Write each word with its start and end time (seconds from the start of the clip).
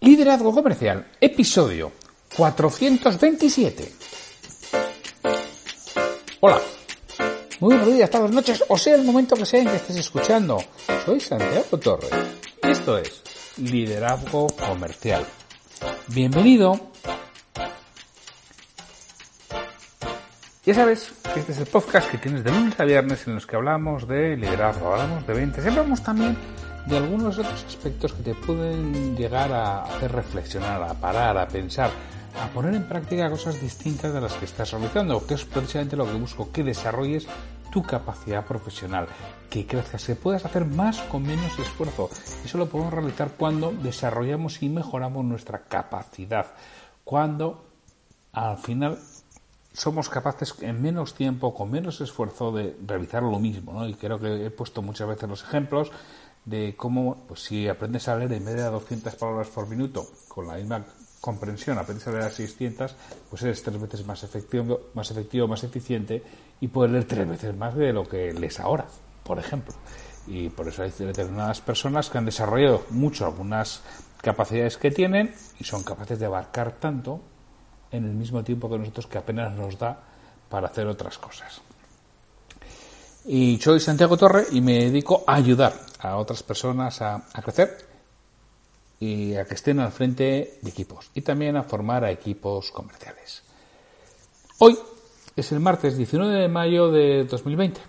Liderazgo 0.00 0.54
Comercial, 0.54 1.04
episodio 1.20 1.90
427. 2.36 3.92
Hola, 6.38 6.60
muy 7.58 7.74
buenos 7.74 7.92
días, 7.92 8.08
tardes, 8.08 8.30
noches, 8.30 8.64
o 8.68 8.78
sea 8.78 8.94
el 8.94 9.02
momento 9.02 9.34
que 9.34 9.44
sea 9.44 9.60
en 9.60 9.66
que 9.66 9.74
estés 9.74 9.96
escuchando. 9.96 10.62
Soy 11.04 11.18
Santiago 11.18 11.78
Torres. 11.78 12.10
Esto 12.62 12.96
es 12.98 13.22
Liderazgo 13.56 14.46
Comercial. 14.46 15.24
Bienvenido. 16.14 16.78
Ya 20.64 20.74
sabes 20.74 21.12
que 21.34 21.40
este 21.40 21.52
es 21.52 21.58
el 21.58 21.66
podcast 21.66 22.08
que 22.08 22.18
tienes 22.18 22.44
de 22.44 22.52
lunes 22.52 22.78
a 22.78 22.84
viernes 22.84 23.26
en 23.26 23.34
los 23.34 23.46
que 23.48 23.56
hablamos 23.56 24.06
de 24.06 24.36
liderazgo, 24.36 24.92
hablamos 24.92 25.26
de 25.26 25.34
ventas, 25.34 25.64
y 25.64 25.68
hablamos 25.68 26.04
también 26.04 26.36
de 26.88 26.96
algunos 26.96 27.38
otros 27.38 27.64
aspectos 27.64 28.14
que 28.14 28.22
te 28.22 28.34
pueden 28.34 29.14
llegar 29.14 29.52
a 29.52 29.82
hacer 29.82 30.10
reflexionar, 30.10 30.82
a 30.82 30.94
parar, 30.94 31.36
a 31.36 31.46
pensar, 31.46 31.90
a 32.42 32.46
poner 32.48 32.74
en 32.74 32.88
práctica 32.88 33.28
cosas 33.28 33.60
distintas 33.60 34.14
de 34.14 34.20
las 34.20 34.32
que 34.34 34.46
estás 34.46 34.70
realizando, 34.70 35.26
que 35.26 35.34
es 35.34 35.44
precisamente 35.44 35.96
lo 35.96 36.06
que 36.06 36.14
busco, 36.14 36.50
que 36.50 36.64
desarrolles 36.64 37.26
tu 37.70 37.82
capacidad 37.82 38.46
profesional, 38.46 39.06
que 39.50 39.66
crezcas, 39.66 40.06
que 40.06 40.14
puedas 40.14 40.46
hacer 40.46 40.64
más 40.64 41.00
con 41.02 41.24
menos 41.24 41.58
esfuerzo. 41.58 42.08
Eso 42.42 42.56
lo 42.56 42.70
podemos 42.70 42.94
realizar 42.94 43.32
cuando 43.36 43.70
desarrollamos 43.70 44.62
y 44.62 44.70
mejoramos 44.70 45.26
nuestra 45.26 45.64
capacidad, 45.64 46.46
cuando 47.04 47.66
al 48.32 48.56
final 48.56 48.98
somos 49.74 50.08
capaces 50.08 50.54
en 50.62 50.80
menos 50.80 51.14
tiempo, 51.14 51.54
con 51.54 51.70
menos 51.70 52.00
esfuerzo, 52.00 52.50
de 52.50 52.76
realizar 52.86 53.22
lo 53.22 53.38
mismo. 53.38 53.86
Y 53.86 53.94
creo 53.94 54.18
que 54.18 54.46
he 54.46 54.50
puesto 54.50 54.80
muchas 54.80 55.06
veces 55.06 55.28
los 55.28 55.42
ejemplos 55.42 55.92
de 56.48 56.74
cómo, 56.76 57.26
pues 57.28 57.42
si 57.42 57.68
aprendes 57.68 58.08
a 58.08 58.16
leer 58.16 58.32
en 58.32 58.44
media 58.44 58.64
de 58.64 58.70
200 58.70 59.14
palabras 59.16 59.48
por 59.48 59.68
minuto, 59.68 60.06
con 60.28 60.46
la 60.46 60.54
misma 60.54 60.84
comprensión, 61.20 61.78
aprendes 61.78 62.06
a 62.06 62.12
leer 62.12 62.24
a 62.24 62.30
600, 62.30 62.96
pues 63.28 63.42
eres 63.42 63.62
tres 63.62 63.80
veces 63.80 64.06
más 64.06 64.22
efectivo, 64.22 64.80
más 64.94 65.10
efectivo, 65.10 65.46
más 65.46 65.62
eficiente 65.64 66.22
y 66.60 66.68
puedes 66.68 66.92
leer 66.92 67.04
tres 67.04 67.28
veces 67.28 67.56
más 67.56 67.74
de 67.74 67.92
lo 67.92 68.08
que 68.08 68.32
lees 68.32 68.60
ahora, 68.60 68.86
por 69.24 69.38
ejemplo. 69.38 69.74
Y 70.26 70.48
por 70.48 70.68
eso 70.68 70.82
hay 70.82 70.90
determinadas 70.90 71.60
personas 71.60 72.08
que 72.08 72.18
han 72.18 72.24
desarrollado 72.24 72.84
mucho 72.90 73.26
algunas 73.26 73.82
capacidades 74.22 74.76
que 74.76 74.90
tienen 74.90 75.34
y 75.58 75.64
son 75.64 75.82
capaces 75.82 76.18
de 76.18 76.26
abarcar 76.26 76.72
tanto 76.72 77.20
en 77.90 78.04
el 78.04 78.14
mismo 78.14 78.42
tiempo 78.42 78.70
que 78.70 78.78
nosotros 78.78 79.06
que 79.06 79.18
apenas 79.18 79.52
nos 79.54 79.78
da 79.78 79.98
para 80.48 80.68
hacer 80.68 80.86
otras 80.86 81.18
cosas. 81.18 81.60
Y 83.26 83.58
soy 83.60 83.80
Santiago 83.80 84.16
Torre 84.16 84.46
y 84.52 84.60
me 84.60 84.84
dedico 84.84 85.24
a 85.26 85.34
ayudar 85.34 85.87
a 85.98 86.16
otras 86.16 86.42
personas 86.42 87.02
a, 87.02 87.24
crecer 87.42 87.86
y 89.00 89.34
a 89.34 89.44
que 89.44 89.54
estén 89.54 89.80
al 89.80 89.92
frente 89.92 90.58
de 90.60 90.70
equipos 90.70 91.10
y 91.14 91.22
también 91.22 91.56
a 91.56 91.62
formar 91.62 92.04
a 92.04 92.10
equipos 92.10 92.70
comerciales. 92.70 93.42
Hoy 94.58 94.76
es 95.36 95.52
el 95.52 95.60
martes 95.60 95.96
19 95.96 96.34
de 96.34 96.48
mayo 96.48 96.90
de 96.90 97.24
2020 97.24 97.80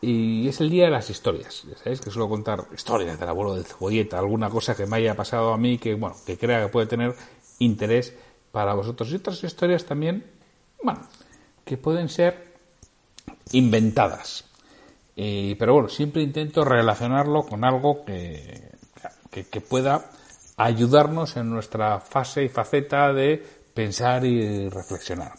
y 0.00 0.48
es 0.48 0.60
el 0.60 0.70
día 0.70 0.86
de 0.86 0.90
las 0.90 1.10
historias. 1.10 1.62
Ya 1.68 1.76
sabéis 1.76 2.00
que 2.00 2.10
suelo 2.10 2.28
contar 2.28 2.66
historias 2.74 3.18
del 3.20 3.28
abuelo 3.28 3.54
del 3.54 3.64
cebolleta, 3.64 4.18
alguna 4.18 4.50
cosa 4.50 4.74
que 4.74 4.86
me 4.86 4.96
haya 4.96 5.14
pasado 5.14 5.52
a 5.52 5.58
mí 5.58 5.78
que, 5.78 5.94
bueno, 5.94 6.16
que 6.26 6.36
crea 6.36 6.62
que 6.62 6.72
puede 6.72 6.86
tener 6.86 7.14
interés 7.58 8.14
para 8.50 8.74
vosotros 8.74 9.10
y 9.10 9.16
otras 9.16 9.42
historias 9.44 9.84
también, 9.84 10.24
que 11.64 11.76
pueden 11.76 12.08
ser 12.08 12.52
inventadas. 13.52 14.44
Eh, 15.16 15.56
pero 15.58 15.74
bueno, 15.74 15.88
siempre 15.88 16.22
intento 16.22 16.64
relacionarlo 16.64 17.42
con 17.42 17.64
algo 17.64 18.04
que, 18.04 18.70
que, 19.30 19.60
pueda 19.60 20.10
ayudarnos 20.56 21.36
en 21.36 21.50
nuestra 21.50 22.00
fase 22.00 22.44
y 22.44 22.48
faceta 22.48 23.12
de 23.12 23.42
pensar 23.74 24.24
y 24.24 24.68
reflexionar. 24.68 25.32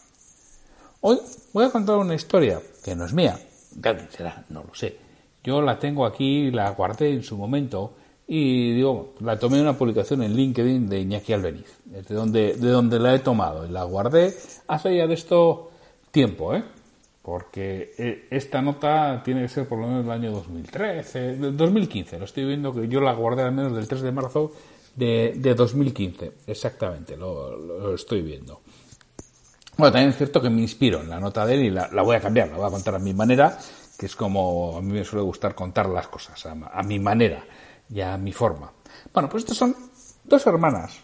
Hoy 1.01 1.19
voy 1.53 1.65
a 1.65 1.71
contar 1.71 1.97
una 1.97 2.15
historia 2.15 2.61
que 2.83 2.95
no 2.95 3.05
es 3.05 3.13
mía, 3.13 3.39
de 3.71 4.07
será, 4.11 4.45
no 4.49 4.63
lo 4.63 4.75
sé. 4.75 4.97
Yo 5.43 5.61
la 5.61 5.77
tengo 5.77 6.05
aquí, 6.05 6.51
la 6.51 6.69
guardé 6.69 7.11
en 7.11 7.23
su 7.23 7.35
momento 7.35 7.93
y 8.27 8.73
digo, 8.75 9.15
la 9.19 9.37
tomé 9.37 9.57
en 9.57 9.63
una 9.63 9.77
publicación 9.77 10.23
en 10.23 10.35
LinkedIn 10.35 10.87
de 10.87 11.01
Iñaki 11.01 11.33
Albeniz, 11.33 11.79
de 11.85 12.15
donde, 12.15 12.55
de 12.55 12.69
donde 12.69 12.99
la 12.99 13.13
he 13.13 13.19
tomado 13.19 13.65
y 13.65 13.69
la 13.69 13.83
guardé 13.83 14.33
hace 14.67 14.95
ya 14.95 15.07
de 15.07 15.15
esto 15.15 15.71
tiempo, 16.11 16.53
¿eh? 16.53 16.63
Porque 17.23 18.27
esta 18.29 18.61
nota 18.61 19.23
tiene 19.23 19.43
que 19.43 19.47
ser 19.47 19.67
por 19.67 19.79
lo 19.79 19.87
menos 19.87 20.03
del 20.03 20.11
año 20.11 20.31
2013, 20.31 21.37
2015, 21.37 22.19
lo 22.19 22.25
estoy 22.25 22.43
viendo 22.43 22.73
que 22.73 22.87
yo 22.89 22.99
la 22.99 23.13
guardé 23.13 23.43
al 23.43 23.53
menos 23.53 23.73
del 23.73 23.87
3 23.87 24.01
de 24.01 24.11
marzo 24.11 24.51
de, 24.93 25.33
de 25.37 25.55
2015, 25.55 26.33
exactamente, 26.45 27.15
lo, 27.15 27.95
estoy 27.95 28.21
viendo. 28.21 28.61
Bueno, 29.77 29.93
también 29.93 30.09
es 30.09 30.17
cierto 30.17 30.41
que 30.41 30.49
me 30.49 30.61
inspiro 30.61 30.99
en 30.99 31.09
la 31.09 31.19
nota 31.19 31.45
de 31.45 31.55
él 31.55 31.61
y 31.63 31.69
la, 31.71 31.87
voy 32.03 32.17
a 32.17 32.19
cambiar, 32.19 32.49
la 32.49 32.57
voy 32.57 32.67
a 32.67 32.71
contar 32.71 32.95
a 32.95 32.99
mi 32.99 33.13
manera, 33.13 33.57
que 33.97 34.05
es 34.05 34.15
como 34.17 34.77
a 34.77 34.81
mí 34.81 34.91
me 34.91 35.05
suele 35.05 35.23
gustar 35.23 35.55
contar 35.55 35.87
las 35.87 36.09
cosas, 36.09 36.45
a 36.45 36.83
mi 36.83 36.99
manera 36.99 37.43
y 37.89 38.01
a 38.01 38.17
mi 38.17 38.33
forma. 38.33 38.69
Bueno, 39.13 39.29
pues 39.29 39.43
estas 39.43 39.57
son 39.57 39.75
dos 40.25 40.45
hermanas 40.45 40.99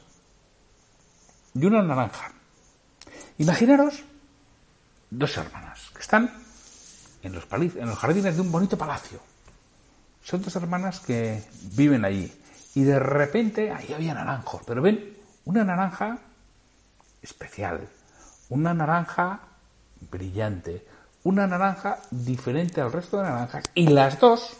y 1.55 1.65
una 1.65 1.81
naranja. 1.81 2.33
Imaginaros 3.37 4.03
dos 5.09 5.37
hermanas 5.37 5.89
que 5.93 6.01
están 6.01 6.31
en 7.21 7.33
los, 7.33 7.45
en 7.51 7.87
los 7.87 7.97
jardines 7.97 8.35
de 8.35 8.41
un 8.41 8.51
bonito 8.51 8.77
palacio. 8.77 9.19
Son 10.23 10.41
dos 10.41 10.55
hermanas 10.55 10.99
que 10.99 11.43
viven 11.73 12.05
allí. 12.05 12.31
Y 12.75 12.83
de 12.83 12.99
repente 12.99 13.71
ahí 13.71 13.93
había 13.93 14.13
naranjos, 14.13 14.61
pero 14.65 14.81
ven 14.81 15.17
una 15.45 15.63
naranja 15.63 16.19
especial, 17.21 17.87
una 18.49 18.73
naranja 18.73 19.39
brillante, 20.11 20.85
una 21.23 21.47
naranja 21.47 21.99
diferente 22.11 22.81
al 22.81 22.91
resto 22.91 23.17
de 23.17 23.23
naranjas. 23.23 23.63
Y 23.73 23.87
las 23.87 24.19
dos 24.19 24.57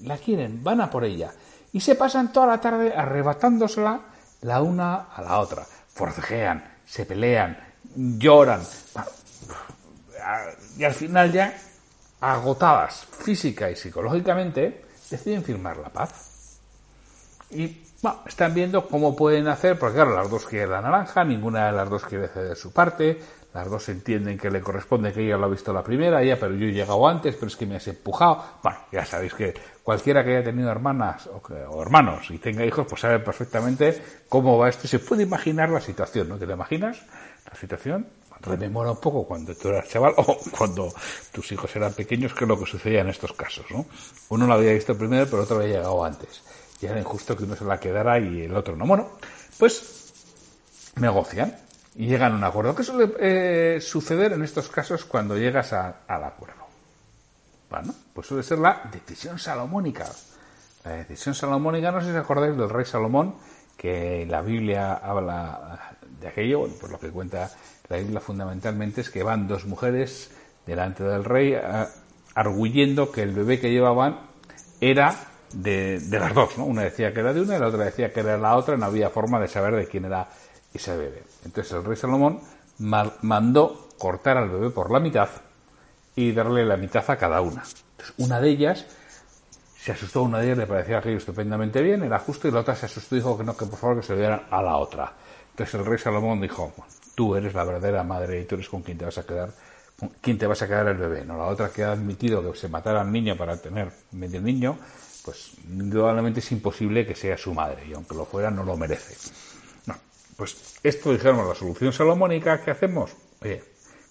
la 0.00 0.16
quieren, 0.16 0.64
van 0.64 0.80
a 0.80 0.90
por 0.90 1.04
ella. 1.04 1.32
Y 1.72 1.80
se 1.80 1.94
pasan 1.94 2.32
toda 2.32 2.46
la 2.46 2.60
tarde 2.60 2.94
arrebatándosela 2.96 4.00
la 4.40 4.62
una 4.62 4.94
a 5.14 5.22
la 5.22 5.38
otra. 5.38 5.66
Forcejean, 5.88 6.64
se 6.86 7.04
pelean, 7.04 7.58
lloran. 7.94 8.62
Y 10.76 10.84
al 10.84 10.94
final 10.94 11.32
ya, 11.32 11.54
agotadas 12.20 13.06
física 13.06 13.70
y 13.70 13.76
psicológicamente, 13.76 14.84
deciden 15.10 15.42
firmar 15.42 15.76
la 15.78 15.88
paz. 15.88 16.58
Y 17.50 17.84
bueno, 18.02 18.20
están 18.26 18.54
viendo 18.54 18.86
cómo 18.86 19.16
pueden 19.16 19.48
hacer, 19.48 19.78
porque 19.78 19.96
claro, 19.96 20.14
las 20.14 20.30
dos 20.30 20.46
quieren 20.46 20.70
la 20.70 20.82
naranja, 20.82 21.24
ninguna 21.24 21.66
de 21.66 21.72
las 21.72 21.88
dos 21.88 22.04
quiere 22.04 22.28
ceder 22.28 22.56
su 22.56 22.72
parte, 22.72 23.20
las 23.54 23.68
dos 23.68 23.88
entienden 23.88 24.38
que 24.38 24.50
le 24.50 24.60
corresponde 24.60 25.12
que 25.12 25.24
ella 25.24 25.36
lo 25.36 25.46
ha 25.46 25.48
visto 25.48 25.72
la 25.72 25.82
primera, 25.82 26.22
ya, 26.22 26.38
pero 26.38 26.54
yo 26.54 26.66
he 26.66 26.72
llegado 26.72 27.08
antes, 27.08 27.34
pero 27.34 27.46
es 27.46 27.56
que 27.56 27.66
me 27.66 27.76
has 27.76 27.88
empujado. 27.88 28.44
Bueno, 28.62 28.78
ya 28.92 29.04
sabéis 29.04 29.34
que 29.34 29.54
cualquiera 29.82 30.22
que 30.22 30.36
haya 30.36 30.44
tenido 30.44 30.70
hermanas 30.70 31.26
o, 31.26 31.42
que, 31.42 31.54
o, 31.54 31.82
hermanos 31.82 32.30
y 32.30 32.38
tenga 32.38 32.64
hijos, 32.64 32.86
pues 32.88 33.00
sabe 33.00 33.18
perfectamente 33.20 34.00
cómo 34.28 34.58
va 34.58 34.68
esto 34.68 34.86
se 34.86 34.98
puede 34.98 35.22
imaginar 35.22 35.70
la 35.70 35.80
situación, 35.80 36.28
¿no? 36.28 36.36
¿Te 36.36 36.46
la 36.46 36.54
imaginas? 36.54 37.02
La 37.50 37.56
situación 37.58 38.06
rememora 38.40 38.92
un 38.92 39.00
poco 39.00 39.26
cuando 39.26 39.54
tú 39.54 39.68
eras 39.68 39.88
chaval 39.88 40.14
o 40.16 40.38
cuando 40.56 40.92
tus 41.32 41.52
hijos 41.52 41.74
eran 41.76 41.92
pequeños, 41.92 42.34
que 42.34 42.44
es 42.44 42.48
lo 42.48 42.58
que 42.58 42.66
sucedía 42.66 43.00
en 43.00 43.08
estos 43.08 43.32
casos, 43.32 43.66
¿no? 43.70 43.86
Uno 44.30 44.46
lo 44.46 44.54
había 44.54 44.72
visto 44.72 44.96
primero, 44.96 45.26
pero 45.26 45.42
otro 45.42 45.56
había 45.56 45.76
llegado 45.76 46.04
antes. 46.04 46.42
Y 46.80 46.86
era 46.86 46.98
injusto 46.98 47.36
que 47.36 47.44
uno 47.44 47.56
se 47.56 47.64
la 47.64 47.78
quedara 47.78 48.18
y 48.18 48.42
el 48.42 48.56
otro 48.56 48.76
no. 48.76 48.86
Bueno, 48.86 49.10
pues 49.58 50.92
negocian 50.96 51.56
y 51.94 52.06
llegan 52.06 52.32
a 52.32 52.36
un 52.36 52.44
acuerdo. 52.44 52.74
¿Qué 52.74 52.84
suele 52.84 53.12
eh, 53.18 53.80
suceder 53.80 54.32
en 54.32 54.44
estos 54.44 54.68
casos 54.68 55.04
cuando 55.04 55.36
llegas 55.36 55.72
al 55.72 56.24
acuerdo? 56.24 56.66
Bueno, 57.70 57.94
pues 58.14 58.26
suele 58.26 58.42
ser 58.42 58.58
la 58.58 58.82
decisión 58.92 59.38
salomónica. 59.38 60.06
La 60.84 60.92
decisión 60.92 61.34
salomónica, 61.34 61.90
no 61.90 62.00
sé 62.00 62.12
si 62.12 62.16
acordáis 62.16 62.56
del 62.56 62.70
rey 62.70 62.84
Salomón, 62.84 63.34
que 63.76 64.26
la 64.26 64.40
Biblia 64.42 64.94
habla 64.94 65.96
de 66.20 66.28
aquello, 66.28 66.60
bueno, 66.60 66.74
pues 66.80 66.92
lo 66.92 66.98
que 66.98 67.10
cuenta 67.10 67.50
la 67.88 67.96
Biblia 67.96 68.20
fundamentalmente 68.20 69.00
es 69.00 69.10
que 69.10 69.22
van 69.22 69.48
dos 69.48 69.64
mujeres 69.64 70.30
delante 70.66 71.04
del 71.04 71.24
rey 71.24 71.56
arguyendo 72.34 73.10
que 73.10 73.22
el 73.22 73.32
bebé 73.32 73.58
que 73.58 73.70
llevaban 73.70 74.20
era 74.80 75.14
de, 75.52 76.00
las 76.10 76.34
dos, 76.34 76.58
¿no? 76.58 76.64
Una 76.64 76.82
decía 76.82 77.12
que 77.12 77.20
era 77.20 77.32
de 77.32 77.40
una 77.40 77.56
y 77.56 77.58
la 77.58 77.68
otra 77.68 77.84
decía 77.84 78.12
que 78.12 78.20
era 78.20 78.36
la 78.36 78.56
otra, 78.56 78.76
no 78.76 78.86
había 78.86 79.10
forma 79.10 79.40
de 79.40 79.48
saber 79.48 79.74
de 79.74 79.86
quién 79.86 80.04
era 80.04 80.28
ese 80.72 80.96
bebé. 80.96 81.22
Entonces 81.44 81.72
el 81.72 81.84
rey 81.84 81.96
Salomón 81.96 82.40
mandó 82.78 83.88
cortar 83.98 84.36
al 84.36 84.50
bebé 84.50 84.70
por 84.70 84.90
la 84.90 85.00
mitad 85.00 85.28
y 86.14 86.32
darle 86.32 86.64
la 86.64 86.76
mitad 86.76 87.08
a 87.10 87.16
cada 87.16 87.40
una. 87.40 87.62
Entonces, 87.62 88.14
una 88.18 88.40
de 88.40 88.50
ellas 88.50 88.86
se 89.76 89.92
asustó, 89.92 90.22
una 90.22 90.38
de 90.38 90.46
ellas 90.46 90.58
le 90.58 90.66
parecía 90.66 90.98
aquello 90.98 91.16
estupendamente 91.16 91.80
bien, 91.80 92.02
era 92.02 92.18
justo, 92.18 92.46
y 92.46 92.50
la 92.50 92.60
otra 92.60 92.74
se 92.74 92.86
asustó 92.86 93.16
y 93.16 93.18
dijo 93.18 93.38
que 93.38 93.44
no, 93.44 93.56
que 93.56 93.66
por 93.66 93.78
favor 93.78 94.00
que 94.00 94.06
se 94.06 94.12
lo 94.12 94.18
dieran 94.18 94.42
a 94.50 94.62
la 94.62 94.76
otra. 94.76 95.12
Entonces 95.50 95.74
el 95.74 95.86
rey 95.86 95.98
Salomón 95.98 96.40
dijo, 96.40 96.72
tú 97.18 97.34
eres 97.34 97.52
la 97.52 97.64
verdadera 97.64 98.04
madre 98.04 98.40
y 98.40 98.44
tú 98.44 98.54
eres 98.54 98.68
con 98.68 98.80
quien 98.80 98.96
te 98.96 99.04
vas 99.04 99.18
a 99.18 99.26
quedar, 99.26 99.50
con 99.98 100.10
quien 100.20 100.38
te 100.38 100.46
vas 100.46 100.62
a 100.62 100.68
quedar 100.68 100.86
el 100.86 100.98
bebé. 100.98 101.24
No 101.24 101.36
la 101.36 101.46
otra 101.46 101.68
que 101.68 101.82
ha 101.82 101.90
admitido 101.90 102.52
que 102.52 102.56
se 102.56 102.68
matara 102.68 103.00
al 103.00 103.10
niño 103.10 103.36
para 103.36 103.56
tener 103.56 103.90
medio 104.12 104.40
niño, 104.40 104.78
pues 105.24 105.54
indudablemente 105.68 106.38
es 106.38 106.52
imposible 106.52 107.04
que 107.04 107.16
sea 107.16 107.36
su 107.36 107.52
madre, 107.52 107.88
y 107.88 107.92
aunque 107.92 108.14
lo 108.14 108.24
fuera 108.24 108.52
no 108.52 108.62
lo 108.62 108.76
merece. 108.76 109.16
No, 109.86 109.96
pues 110.36 110.78
esto 110.80 111.10
dijéramos 111.10 111.48
la 111.48 111.56
solución 111.56 111.92
salomónica, 111.92 112.62
¿qué 112.62 112.70
hacemos? 112.70 113.10
Oye, 113.42 113.64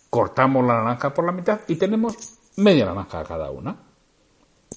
cortamos 0.10 0.66
la 0.66 0.74
naranja 0.74 1.14
por 1.14 1.26
la 1.26 1.32
mitad 1.32 1.62
y 1.66 1.78
tenemos 1.78 2.14
media 2.58 2.88
naranja 2.88 3.24
cada 3.24 3.50
una. 3.52 3.74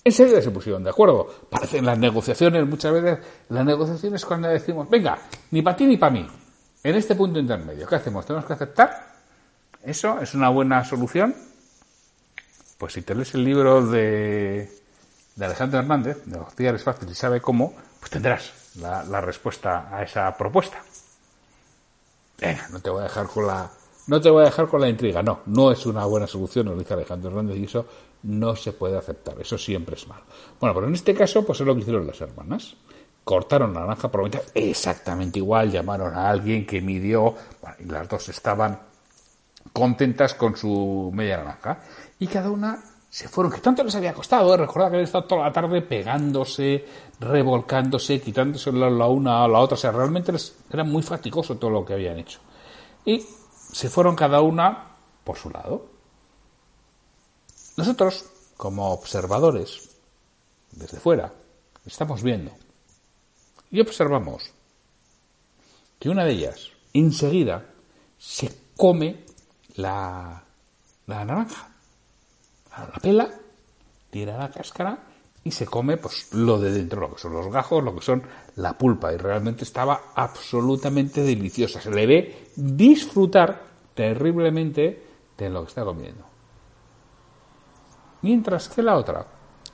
Enseguida 0.05 0.41
se 0.41 0.53
pusieron 0.53 0.85
de 0.85 0.91
acuerdo. 0.91 1.26
Parecen 1.50 1.85
las 1.85 1.99
negociaciones, 1.99 2.65
muchas 2.65 2.93
veces 2.93 3.19
las 3.49 3.65
negociaciones 3.65 4.25
cuando 4.25 4.47
decimos, 4.47 4.88
venga, 4.88 5.19
ni 5.50 5.62
para 5.62 5.76
ti 5.76 5.85
ni 5.85 5.97
para 5.97 6.12
mí. 6.12 6.29
En 6.82 6.94
este 6.94 7.15
punto 7.15 7.38
intermedio, 7.38 7.87
¿qué 7.87 7.94
hacemos? 7.97 8.25
¿Tenemos 8.25 8.47
que 8.47 8.55
aceptar? 8.55 9.15
¿Eso 9.82 10.19
es 10.21 10.32
una 10.35 10.49
buena 10.49 10.82
solución? 10.82 11.35
Pues 12.79 12.94
si 12.94 13.03
te 13.03 13.15
lees 13.15 13.35
el 13.35 13.44
libro 13.44 13.87
de, 13.87 14.71
de 15.37 15.44
Alejandro 15.44 15.79
Hernández, 15.79 16.25
de 16.25 16.38
los 16.38 16.59
es 16.59 16.82
fácil 16.82 17.11
y 17.11 17.15
sabe 17.15 17.43
cómo, 17.43 17.75
pues 17.99 18.11
tendrás 18.11 18.53
la, 18.77 19.21
respuesta 19.21 19.94
a 19.94 20.03
esa 20.03 20.35
propuesta. 20.37 20.82
Venga, 22.41 22.67
no 22.71 22.81
te 22.81 22.88
voy 22.88 23.00
a 23.00 23.05
dejar 23.05 23.26
con 23.26 23.47
la 23.47 23.71
no 24.06 24.21
te 24.21 24.31
voy 24.31 24.43
a 24.43 24.47
dejar 24.47 24.67
con 24.67 24.81
la 24.81 24.88
intriga. 24.88 25.23
No, 25.23 25.41
no 25.47 25.71
es 25.71 25.85
una 25.85 26.05
buena 26.06 26.26
solución, 26.26 26.67
lo 26.67 26.76
dice 26.76 26.94
Alejandro 26.94 27.31
Hernández, 27.31 27.59
y 27.59 27.65
eso 27.65 27.87
no 28.23 28.56
se 28.56 28.73
puede 28.73 28.97
aceptar. 28.97 29.38
Eso 29.38 29.56
siempre 29.59 29.97
es 29.97 30.09
malo. 30.09 30.23
Bueno, 30.59 30.75
pero 30.75 30.88
en 30.88 30.94
este 30.94 31.15
caso, 31.15 31.44
pues 31.44 31.61
es 31.61 31.67
lo 31.67 31.75
que 31.75 31.83
hicieron 31.83 32.06
las 32.06 32.21
hermanas. 32.21 32.75
Cortaron 33.31 33.73
la 33.73 33.82
naranja 33.82 34.11
por 34.11 34.25
mitad, 34.25 34.43
exactamente 34.55 35.38
igual, 35.38 35.71
llamaron 35.71 36.17
a 36.17 36.29
alguien 36.29 36.67
que 36.67 36.81
midió, 36.81 37.37
y 37.79 37.85
las 37.85 38.09
dos 38.09 38.29
estaban 38.29 38.77
contentas 39.73 40.35
con 40.35 40.56
su 40.56 41.12
media 41.15 41.37
naranja. 41.37 41.79
Y 42.19 42.27
cada 42.27 42.50
una 42.50 42.82
se 43.09 43.29
fueron, 43.29 43.53
que 43.53 43.61
tanto 43.61 43.85
les 43.85 43.94
había 43.94 44.15
costado, 44.15 44.53
¿eh? 44.53 44.56
recordad 44.56 44.87
que 44.87 44.97
habían 44.97 45.05
estado 45.05 45.27
toda 45.27 45.44
la 45.44 45.53
tarde 45.53 45.81
pegándose, 45.81 46.85
revolcándose, 47.21 48.21
quitándose 48.21 48.73
la 48.73 49.06
una 49.06 49.44
a 49.44 49.47
la 49.47 49.61
otra, 49.61 49.76
o 49.76 49.79
sea, 49.79 49.93
realmente 49.93 50.33
les 50.33 50.56
era 50.69 50.83
muy 50.83 51.05
fatigoso 51.05 51.56
todo 51.56 51.71
lo 51.71 51.85
que 51.85 51.93
habían 51.93 52.19
hecho. 52.19 52.41
Y 53.05 53.25
se 53.73 53.88
fueron 53.88 54.17
cada 54.17 54.41
una 54.41 54.88
por 55.23 55.37
su 55.37 55.50
lado. 55.50 55.87
Nosotros, 57.76 58.25
como 58.56 58.91
observadores, 58.91 59.88
desde 60.73 60.99
fuera, 60.99 61.33
estamos 61.87 62.25
viendo 62.25 62.50
y 63.71 63.81
observamos 63.81 64.53
que 65.99 66.09
una 66.09 66.25
de 66.25 66.33
ellas 66.33 66.71
enseguida 66.93 67.67
se 68.19 68.51
come 68.77 69.25
la, 69.77 70.43
la 71.07 71.25
naranja, 71.25 71.71
la 72.71 72.99
pela, 73.01 73.31
tira 74.11 74.37
la 74.37 74.51
cáscara 74.51 75.07
y 75.45 75.51
se 75.51 75.67
come 75.67 75.97
pues 75.97 76.33
lo 76.35 76.59
de 76.59 76.73
dentro, 76.73 77.01
lo 77.01 77.15
que 77.15 77.21
son 77.21 77.33
los 77.33 77.51
gajos, 77.53 77.83
lo 77.83 77.95
que 77.95 78.03
son 78.03 78.23
la 78.57 78.77
pulpa 78.77 79.13
y 79.13 79.17
realmente 79.17 79.65
estaba 79.65 80.13
absolutamente 80.15 81.23
deliciosa. 81.23 81.81
Se 81.81 81.91
le 81.91 82.07
ve 82.07 82.51
disfrutar 82.57 83.63
terriblemente 83.95 85.07
de 85.37 85.51
lo 85.51 85.63
que 85.63 85.69
está 85.69 85.85
comiendo. 85.85 86.25
Mientras 88.23 88.69
que 88.69 88.83
la 88.83 88.97
otra 88.97 89.27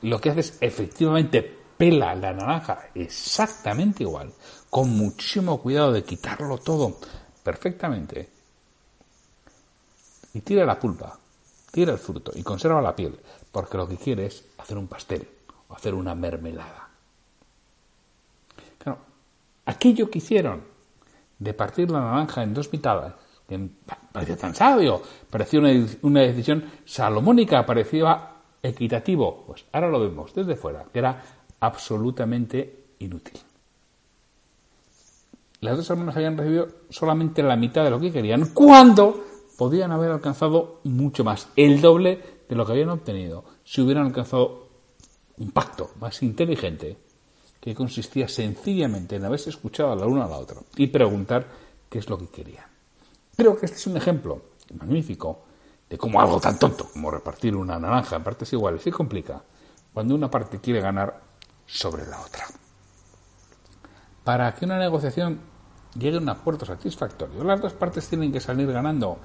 lo 0.02 0.20
que 0.20 0.30
hace 0.30 0.40
es 0.40 0.58
efectivamente 0.60 1.55
pela 1.76 2.14
la 2.14 2.32
naranja 2.32 2.90
exactamente 2.94 4.02
igual, 4.02 4.32
con 4.70 4.90
muchísimo 4.90 5.60
cuidado 5.60 5.92
de 5.92 6.04
quitarlo 6.04 6.58
todo 6.58 6.98
perfectamente 7.42 8.30
y 10.34 10.40
tira 10.40 10.66
la 10.66 10.78
pulpa, 10.78 11.18
tira 11.70 11.92
el 11.92 11.98
fruto 11.98 12.32
y 12.34 12.42
conserva 12.42 12.82
la 12.82 12.94
piel, 12.94 13.18
porque 13.50 13.78
lo 13.78 13.88
que 13.88 13.96
quiere 13.96 14.26
es 14.26 14.44
hacer 14.58 14.76
un 14.76 14.86
pastel 14.86 15.26
o 15.68 15.74
hacer 15.74 15.94
una 15.94 16.14
mermelada. 16.14 16.86
Aquello 19.68 20.08
que 20.08 20.18
hicieron 20.18 20.62
de 21.38 21.52
partir 21.52 21.90
la 21.90 22.00
naranja 22.00 22.42
en 22.42 22.54
dos 22.54 22.72
mitades, 22.72 23.12
que 23.48 23.68
parecía 24.12 24.36
tan 24.36 24.54
sabio, 24.54 25.02
parecía 25.28 25.60
una, 26.02 26.20
decisión 26.20 26.64
salomónica, 26.84 27.66
parecía 27.66 28.28
equitativo, 28.62 29.44
pues 29.46 29.64
ahora 29.72 29.88
lo 29.88 30.00
vemos 30.00 30.32
desde 30.34 30.54
fuera, 30.54 30.84
que 30.92 30.98
era 31.00 31.20
absolutamente 31.66 32.84
inútil. 33.00 33.38
Las 35.60 35.76
dos 35.76 35.90
hermanas 35.90 36.16
habían 36.16 36.36
recibido 36.36 36.68
solamente 36.90 37.42
la 37.42 37.56
mitad 37.56 37.82
de 37.82 37.90
lo 37.90 37.98
que 37.98 38.12
querían, 38.12 38.50
cuando 38.52 39.24
podían 39.56 39.90
haber 39.90 40.10
alcanzado 40.10 40.80
mucho 40.84 41.24
más, 41.24 41.48
el 41.56 41.80
doble 41.80 42.22
de 42.48 42.54
lo 42.54 42.64
que 42.64 42.72
habían 42.72 42.90
obtenido, 42.90 43.44
si 43.64 43.80
hubieran 43.80 44.06
alcanzado 44.06 44.68
un 45.38 45.50
pacto 45.50 45.90
más 46.00 46.22
inteligente 46.22 46.96
que 47.60 47.74
consistía 47.74 48.28
sencillamente 48.28 49.16
en 49.16 49.24
haberse 49.24 49.50
escuchado 49.50 49.92
a 49.92 49.96
la 49.96 50.06
una 50.06 50.24
a 50.24 50.28
la 50.28 50.38
otra 50.38 50.60
y 50.76 50.86
preguntar 50.86 51.46
qué 51.88 51.98
es 51.98 52.08
lo 52.08 52.16
que 52.16 52.28
querían. 52.28 52.64
Creo 53.36 53.58
que 53.58 53.66
este 53.66 53.78
es 53.78 53.86
un 53.86 53.96
ejemplo 53.96 54.40
magnífico 54.78 55.40
de 55.88 55.98
cómo 55.98 56.20
algo 56.20 56.40
tan 56.40 56.58
tonto 56.58 56.88
como 56.92 57.10
repartir 57.10 57.56
una 57.56 57.78
naranja 57.78 58.16
en 58.16 58.22
partes 58.22 58.52
iguales 58.52 58.82
se 58.82 58.92
complica 58.92 59.42
cuando 59.92 60.14
una 60.14 60.30
parte 60.30 60.60
quiere 60.60 60.80
ganar 60.80 61.25
sobre 61.66 62.06
la 62.06 62.20
otra. 62.20 62.46
Para 64.24 64.54
que 64.54 64.64
una 64.64 64.78
negociación 64.78 65.40
llegue 65.98 66.16
a 66.16 66.20
un 66.20 66.28
acuerdo 66.28 66.66
satisfactorio, 66.66 67.44
las 67.44 67.60
dos 67.60 67.72
partes 67.72 68.08
tienen 68.08 68.32
que 68.32 68.40
salir 68.40 68.70
ganando 68.70 69.18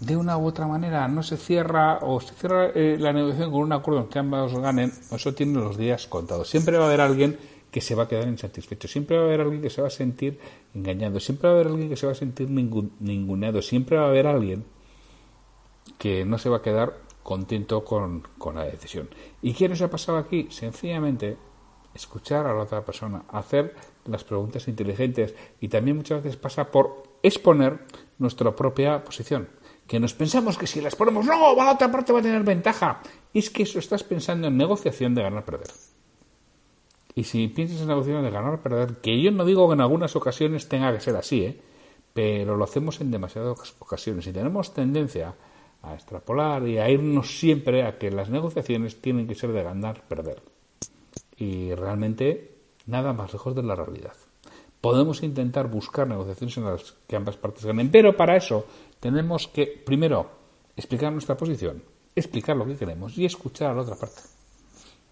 de 0.00 0.16
una 0.16 0.36
u 0.38 0.46
otra 0.46 0.66
manera. 0.66 1.06
No 1.08 1.22
se 1.22 1.36
cierra 1.36 1.98
o 2.02 2.20
se 2.20 2.34
cierra 2.34 2.66
eh, 2.74 2.96
la 2.98 3.12
negociación 3.12 3.50
con 3.50 3.60
un 3.60 3.72
acuerdo 3.72 4.00
en 4.00 4.08
que 4.08 4.18
ambos 4.18 4.54
ganen, 4.58 4.92
eso 5.10 5.34
tiene 5.34 5.54
los 5.54 5.76
días 5.76 6.06
contados. 6.06 6.48
Siempre 6.48 6.76
va 6.78 6.84
a 6.84 6.88
haber 6.88 7.00
alguien 7.00 7.38
que 7.70 7.80
se 7.80 7.94
va 7.94 8.04
a 8.04 8.08
quedar 8.08 8.28
insatisfecho, 8.28 8.86
siempre 8.86 9.16
va 9.16 9.24
a 9.24 9.26
haber 9.26 9.40
alguien 9.40 9.60
que 9.60 9.70
se 9.70 9.82
va 9.82 9.88
a 9.88 9.90
sentir 9.90 10.38
engañado, 10.74 11.18
siempre 11.18 11.48
va 11.48 11.54
a 11.54 11.58
haber 11.58 11.72
alguien 11.72 11.88
que 11.88 11.96
se 11.96 12.06
va 12.06 12.12
a 12.12 12.14
sentir 12.14 12.48
ninguneado, 12.48 13.62
siempre 13.62 13.96
va 13.96 14.04
a 14.04 14.08
haber 14.08 14.28
alguien 14.28 14.64
que 15.98 16.24
no 16.24 16.38
se 16.38 16.48
va 16.48 16.58
a 16.58 16.62
quedar 16.62 16.94
contento 17.22 17.84
con, 17.84 18.22
con 18.38 18.54
la 18.54 18.64
decisión. 18.64 19.08
¿Y 19.42 19.54
qué 19.54 19.68
nos 19.68 19.82
ha 19.82 19.90
pasado 19.90 20.18
aquí? 20.18 20.46
Sencillamente 20.50 21.36
escuchar 21.94 22.46
a 22.46 22.54
la 22.54 22.62
otra 22.62 22.84
persona, 22.84 23.24
hacer 23.28 23.74
las 24.06 24.24
preguntas 24.24 24.68
inteligentes 24.68 25.34
y 25.60 25.68
también 25.68 25.96
muchas 25.96 26.22
veces 26.22 26.36
pasa 26.36 26.70
por 26.70 27.02
exponer 27.22 27.80
nuestra 28.18 28.54
propia 28.54 29.02
posición. 29.04 29.48
Que 29.86 30.00
nos 30.00 30.14
pensamos 30.14 30.56
que 30.56 30.66
si 30.66 30.80
las 30.80 30.96
ponemos, 30.96 31.26
no, 31.26 31.54
la 31.56 31.72
otra 31.72 31.92
parte 31.92 32.12
va 32.12 32.20
a 32.20 32.22
tener 32.22 32.42
ventaja. 32.42 33.00
Es 33.32 33.50
que 33.50 33.64
eso 33.64 33.78
estás 33.78 34.02
pensando 34.02 34.48
en 34.48 34.56
negociación 34.56 35.14
de 35.14 35.22
ganar-perder. 35.22 35.70
Y 37.14 37.24
si 37.24 37.48
piensas 37.48 37.80
en 37.80 37.88
negociación 37.88 38.24
de 38.24 38.30
ganar 38.30 38.54
o 38.54 38.62
perder, 38.62 38.96
que 38.96 39.20
yo 39.20 39.30
no 39.30 39.44
digo 39.44 39.68
que 39.68 39.74
en 39.74 39.80
algunas 39.80 40.16
ocasiones 40.16 40.68
tenga 40.68 40.92
que 40.92 41.00
ser 41.00 41.14
así, 41.14 41.44
¿eh? 41.44 41.60
pero 42.12 42.56
lo 42.56 42.64
hacemos 42.64 43.00
en 43.00 43.10
demasiadas 43.10 43.74
ocasiones 43.78 44.26
y 44.26 44.32
tenemos 44.32 44.74
tendencia 44.74 45.34
a 45.82 45.94
extrapolar 45.94 46.66
y 46.66 46.78
a 46.78 46.88
irnos 46.88 47.38
siempre 47.38 47.84
a 47.84 47.98
que 47.98 48.10
las 48.10 48.30
negociaciones 48.30 49.00
tienen 49.00 49.28
que 49.28 49.34
ser 49.34 49.52
de 49.52 49.62
ganar-perder. 49.62 50.42
Y 51.36 51.74
realmente 51.74 52.56
nada 52.86 53.12
más 53.12 53.32
lejos 53.32 53.54
de 53.54 53.62
la 53.62 53.74
realidad. 53.74 54.14
Podemos 54.80 55.22
intentar 55.22 55.68
buscar 55.68 56.06
negociaciones 56.06 56.56
en 56.58 56.64
las 56.64 56.92
que 57.06 57.16
ambas 57.16 57.36
partes 57.36 57.64
ganen, 57.64 57.90
pero 57.90 58.16
para 58.16 58.36
eso 58.36 58.66
tenemos 59.00 59.48
que, 59.48 59.66
primero, 59.66 60.30
explicar 60.76 61.10
nuestra 61.12 61.36
posición, 61.36 61.82
explicar 62.14 62.56
lo 62.56 62.66
que 62.66 62.76
queremos 62.76 63.16
y 63.16 63.24
escuchar 63.24 63.70
a 63.70 63.74
la 63.74 63.82
otra 63.82 63.96
parte. 63.96 64.20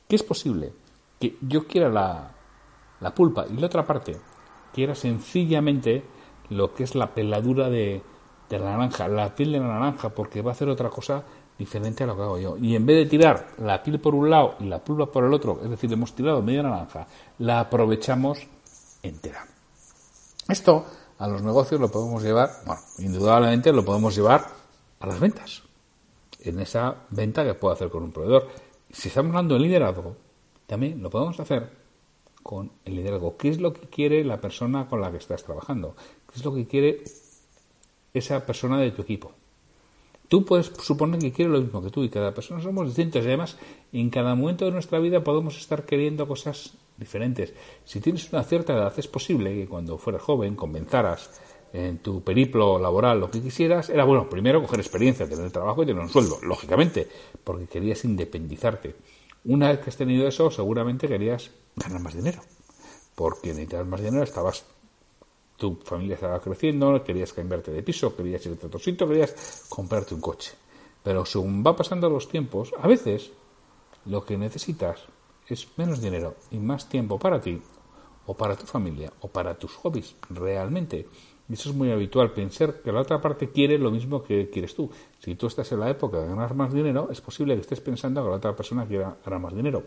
¿Qué 0.06 0.16
es 0.16 0.22
posible? 0.22 0.72
que 1.22 1.36
yo 1.40 1.68
quiera 1.68 1.88
la, 1.88 2.32
la 2.98 3.14
pulpa 3.14 3.46
y 3.48 3.56
la 3.56 3.66
otra 3.66 3.86
parte 3.86 4.16
quiera 4.74 4.92
sencillamente 4.96 6.02
lo 6.48 6.74
que 6.74 6.82
es 6.82 6.96
la 6.96 7.14
peladura 7.14 7.70
de, 7.70 8.02
de 8.48 8.58
la 8.58 8.72
naranja, 8.72 9.06
la 9.06 9.32
piel 9.32 9.52
de 9.52 9.60
la 9.60 9.68
naranja, 9.68 10.08
porque 10.08 10.42
va 10.42 10.50
a 10.50 10.54
hacer 10.54 10.68
otra 10.68 10.90
cosa 10.90 11.22
diferente 11.62 12.02
a 12.02 12.06
lo 12.08 12.16
que 12.16 12.22
hago 12.22 12.38
yo. 12.38 12.56
Y 12.56 12.74
en 12.74 12.84
vez 12.84 12.96
de 12.96 13.06
tirar 13.06 13.54
la 13.58 13.82
piel 13.82 14.00
por 14.00 14.14
un 14.14 14.28
lado 14.28 14.56
y 14.58 14.64
la 14.64 14.82
pulpa 14.82 15.06
por 15.06 15.24
el 15.24 15.32
otro, 15.32 15.60
es 15.62 15.70
decir, 15.70 15.92
hemos 15.92 16.12
tirado 16.12 16.42
media 16.42 16.62
naranja, 16.62 17.06
la 17.38 17.60
aprovechamos 17.60 18.38
entera. 19.02 19.46
Esto 20.48 20.84
a 21.18 21.28
los 21.28 21.40
negocios 21.42 21.80
lo 21.80 21.88
podemos 21.88 22.22
llevar, 22.22 22.50
bueno, 22.66 22.80
indudablemente 22.98 23.72
lo 23.72 23.84
podemos 23.84 24.14
llevar 24.16 24.44
a 24.98 25.06
las 25.06 25.20
ventas. 25.20 25.62
En 26.40 26.58
esa 26.58 26.96
venta 27.10 27.44
que 27.44 27.54
puedo 27.54 27.72
hacer 27.74 27.88
con 27.88 28.02
un 28.02 28.10
proveedor. 28.10 28.48
Si 28.90 29.08
estamos 29.08 29.30
hablando 29.30 29.54
de 29.54 29.60
liderazgo, 29.60 30.16
También 30.66 31.02
lo 31.02 31.10
podemos 31.10 31.38
hacer 31.38 31.68
con 32.42 32.70
el 32.84 32.96
liderazgo. 32.96 33.36
¿Qué 33.36 33.50
es 33.50 33.60
lo 33.60 33.74
que 33.74 33.88
quiere 33.88 34.24
la 34.24 34.40
persona 34.40 34.88
con 34.88 35.00
la 35.00 35.10
que 35.10 35.18
estás 35.18 35.44
trabajando? 35.44 35.94
¿Qué 36.26 36.38
es 36.38 36.44
lo 36.44 36.54
que 36.54 36.66
quiere 36.66 37.04
esa 38.14 38.46
persona 38.46 38.78
de 38.78 38.90
tu 38.90 39.02
equipo? 39.02 39.32
Tú 40.32 40.46
puedes 40.46 40.72
suponer 40.80 41.20
que 41.20 41.30
quiere 41.30 41.50
lo 41.50 41.60
mismo 41.60 41.82
que 41.82 41.90
tú 41.90 42.04
y 42.04 42.08
cada 42.08 42.32
persona 42.32 42.62
somos 42.62 42.86
distintos 42.86 43.22
y 43.22 43.28
además 43.28 43.58
en 43.92 44.08
cada 44.08 44.34
momento 44.34 44.64
de 44.64 44.70
nuestra 44.70 44.98
vida 44.98 45.22
podemos 45.22 45.58
estar 45.58 45.84
queriendo 45.84 46.26
cosas 46.26 46.72
diferentes. 46.96 47.52
Si 47.84 48.00
tienes 48.00 48.32
una 48.32 48.42
cierta 48.42 48.72
edad 48.72 48.94
es 48.96 49.08
posible 49.08 49.54
que 49.54 49.68
cuando 49.68 49.98
fueras 49.98 50.22
joven 50.22 50.56
comenzaras 50.56 51.38
en 51.74 51.98
tu 51.98 52.22
periplo 52.22 52.78
laboral 52.78 53.20
lo 53.20 53.30
que 53.30 53.42
quisieras 53.42 53.90
era 53.90 54.04
bueno 54.04 54.30
primero 54.30 54.62
coger 54.62 54.80
experiencia, 54.80 55.28
tener 55.28 55.50
trabajo 55.50 55.82
y 55.82 55.86
tener 55.86 56.00
un 56.00 56.08
sueldo, 56.08 56.38
lógicamente, 56.42 57.06
porque 57.44 57.66
querías 57.66 58.02
independizarte. 58.06 58.96
Una 59.44 59.68
vez 59.68 59.80
que 59.80 59.90
has 59.90 59.98
tenido 59.98 60.26
eso, 60.26 60.50
seguramente 60.50 61.08
querías 61.08 61.50
ganar 61.76 62.00
más 62.00 62.14
dinero, 62.14 62.40
porque 63.14 63.48
necesitabas 63.48 63.86
más 63.86 64.00
dinero, 64.00 64.24
estabas 64.24 64.64
tu 65.62 65.78
familia 65.84 66.16
estaba 66.16 66.40
creciendo, 66.40 67.04
querías 67.04 67.32
cambiarte 67.32 67.70
de 67.70 67.84
piso, 67.84 68.16
querías 68.16 68.44
irte 68.46 68.66
a 68.66 68.66
otro 68.66 68.80
sitio, 68.80 69.06
querías 69.06 69.66
comprarte 69.68 70.12
un 70.12 70.20
coche. 70.20 70.50
Pero 71.04 71.24
según 71.24 71.62
va 71.64 71.76
pasando 71.76 72.10
los 72.10 72.28
tiempos, 72.28 72.74
a 72.76 72.88
veces 72.88 73.30
lo 74.04 74.24
que 74.24 74.36
necesitas 74.36 75.04
es 75.46 75.68
menos 75.76 76.00
dinero 76.00 76.34
y 76.50 76.58
más 76.58 76.88
tiempo 76.88 77.16
para 77.16 77.40
ti, 77.40 77.62
o 78.26 78.34
para 78.34 78.56
tu 78.56 78.66
familia, 78.66 79.12
o 79.20 79.28
para 79.28 79.54
tus 79.54 79.72
hobbies, 79.76 80.16
realmente. 80.30 81.06
Y 81.48 81.52
eso 81.52 81.70
es 81.70 81.76
muy 81.76 81.92
habitual, 81.92 82.32
pensar 82.32 82.82
que 82.82 82.90
la 82.90 83.02
otra 83.02 83.20
parte 83.20 83.50
quiere 83.50 83.78
lo 83.78 83.92
mismo 83.92 84.24
que 84.24 84.50
quieres 84.50 84.74
tú. 84.74 84.90
Si 85.20 85.36
tú 85.36 85.46
estás 85.46 85.70
en 85.70 85.78
la 85.78 85.90
época 85.90 86.18
de 86.18 86.26
ganar 86.26 86.56
más 86.56 86.72
dinero, 86.74 87.08
es 87.12 87.20
posible 87.20 87.54
que 87.54 87.60
estés 87.60 87.80
pensando 87.80 88.24
que 88.24 88.30
la 88.30 88.36
otra 88.36 88.56
persona 88.56 88.84
quiera 88.84 89.16
ganar 89.24 89.40
más 89.40 89.54
dinero. 89.54 89.84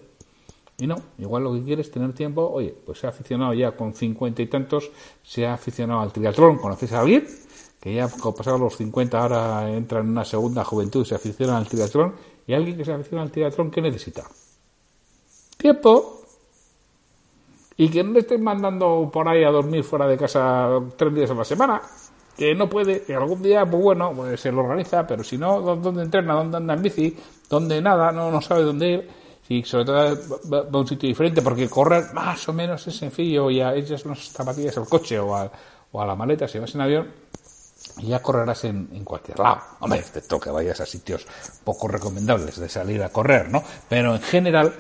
Y 0.78 0.88
no, 0.88 0.96
igual 1.18 1.44
lo 1.44 1.54
que 1.54 1.64
quieres 1.64 1.88
es 1.88 1.94
tener 1.94 2.14
tiempo, 2.14 2.50
oye, 2.52 2.76
pues 2.86 3.00
se 3.00 3.08
ha 3.08 3.10
aficionado 3.10 3.54
ya 3.54 3.72
con 3.72 3.94
cincuenta 3.94 4.42
y 4.42 4.48
tantos, 4.48 4.92
se 5.24 5.46
ha 5.46 5.54
aficionado 5.54 6.02
al 6.02 6.12
triatlón, 6.12 6.58
¿conoces 6.58 6.92
a 6.92 7.00
alguien? 7.00 7.26
Que 7.80 7.94
ya 7.96 8.10
pasado 8.10 8.58
los 8.58 8.76
cincuenta 8.76 9.22
ahora 9.22 9.72
entra 9.72 10.02
en 10.02 10.10
una 10.10 10.26
segunda 10.26 10.66
juventud, 10.66 11.06
se 11.06 11.16
aficiona 11.16 11.58
al 11.58 11.68
triatlón, 11.68 12.16
y 12.46 12.54
alguien 12.54 12.76
que 12.76 12.84
se 12.84 12.92
aficiona 12.92 13.24
al 13.24 13.32
triatlón, 13.32 13.72
¿qué 13.72 13.82
necesita? 13.82 14.24
Tiempo. 15.58 16.22
Y 17.78 17.90
que 17.90 18.04
no 18.04 18.12
le 18.12 18.20
estén 18.20 18.44
mandando 18.44 19.10
por 19.12 19.30
ahí 19.30 19.44
a 19.46 19.52
dormir 19.52 19.84
fuera 19.84 20.08
de 20.08 20.18
casa 20.18 20.82
tres 20.98 21.14
días 21.14 21.32
a 21.32 21.36
la 21.36 21.46
semana, 21.46 21.82
que 22.38 22.54
no 22.54 22.70
puede, 22.70 23.04
que 23.04 23.16
algún 23.16 23.42
día, 23.42 23.66
pues 23.66 23.82
bueno, 23.82 24.12
pues 24.14 24.42
se 24.42 24.52
lo 24.52 24.62
organiza, 24.62 25.08
pero 25.08 25.24
si 25.24 25.38
no, 25.38 25.62
¿dónde 25.62 26.04
entrena? 26.04 26.34
¿Dónde 26.34 26.58
anda 26.58 26.74
en 26.74 26.82
bici? 26.82 27.18
¿Dónde 27.50 27.82
nada? 27.82 28.12
No, 28.12 28.30
no 28.30 28.42
sabe 28.42 28.64
dónde 28.64 28.90
ir 28.90 29.25
Sí, 29.48 29.62
sobre 29.64 29.86
todo 29.86 30.18
va, 30.52 30.60
a 30.60 30.78
un 30.78 30.88
sitio 30.88 31.08
diferente, 31.08 31.42
porque 31.42 31.70
correr 31.70 32.14
más 32.14 32.50
o 32.50 32.54
menos 32.54 32.88
es 32.88 32.96
sencillo, 32.98 33.52
ya 33.52 33.76
echas 33.76 34.04
unas 34.06 34.30
zapatillas 34.30 34.76
al 34.78 34.88
coche 34.88 35.20
o 35.20 35.36
a, 35.36 35.52
o 35.92 36.02
a 36.02 36.06
la 36.06 36.16
maleta 36.16 36.48
si 36.48 36.58
vas 36.58 36.74
en 36.74 36.82
avión 36.82 37.08
y 37.98 38.08
ya 38.08 38.22
correrás 38.22 38.64
en, 38.66 39.04
cualquier 39.04 39.40
lado. 39.40 39.62
Hombre, 39.80 40.04
te 40.12 40.22
toca 40.22 40.52
vayas 40.52 40.80
a 40.82 40.86
sitios 40.86 41.26
poco 41.64 41.88
recomendables 41.88 42.60
de 42.60 42.70
salir 42.70 43.02
a 43.04 43.10
correr, 43.10 43.50
¿no? 43.50 43.64
Pero 43.88 44.16
en 44.16 44.22
general, 44.22 44.74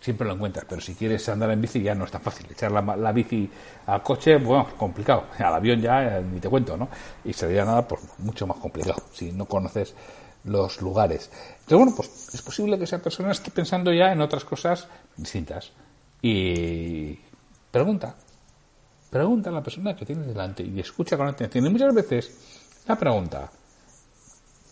siempre 0.00 0.26
lo 0.26 0.34
encuentras, 0.34 0.64
pero 0.68 0.80
si 0.80 0.94
quieres 0.94 1.28
andar 1.28 1.50
en 1.50 1.60
bici 1.60 1.82
ya 1.82 1.94
no 1.94 2.04
es 2.04 2.10
tan 2.10 2.22
fácil. 2.22 2.46
Echar 2.50 2.72
la, 2.72 3.12
bici 3.12 3.50
al 3.86 4.02
coche, 4.02 4.36
bueno, 4.36 4.68
complicado. 4.76 5.24
Al 5.38 5.54
avión 5.54 5.80
ya 5.80 6.20
ni 6.20 6.40
te 6.40 6.48
cuento, 6.48 6.76
¿no? 6.76 6.88
Y 7.24 7.32
sería 7.32 7.64
nada, 7.64 7.86
pues 7.86 8.00
mucho 8.18 8.46
más 8.46 8.56
complicado 8.56 9.02
si 9.12 9.32
no 9.32 9.44
conoces 9.44 9.94
los 10.46 10.80
lugares. 10.80 11.30
Entonces, 11.60 11.78
bueno, 11.78 11.92
pues 11.94 12.34
es 12.34 12.42
posible 12.42 12.78
que 12.78 12.84
esa 12.84 12.98
persona 12.98 13.32
esté 13.32 13.50
pensando 13.50 13.92
ya 13.92 14.12
en 14.12 14.20
otras 14.20 14.44
cosas 14.44 14.86
distintas. 15.16 15.72
Y 16.22 17.18
pregunta, 17.70 18.14
pregunta 19.10 19.50
a 19.50 19.52
la 19.52 19.62
persona 19.62 19.94
que 19.94 20.06
tienes 20.06 20.26
delante 20.26 20.62
y 20.62 20.80
escucha 20.80 21.16
con 21.16 21.28
atención. 21.28 21.66
Y 21.66 21.70
muchas 21.70 21.94
veces 21.94 22.82
la 22.86 22.96
pregunta 22.96 23.50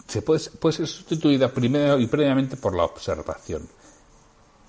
se 0.06 0.22
puede, 0.22 0.50
puede 0.50 0.76
ser 0.76 0.86
sustituida 0.86 1.48
primero 1.48 1.98
y 1.98 2.06
previamente 2.06 2.56
por 2.56 2.74
la 2.74 2.84
observación. 2.84 3.68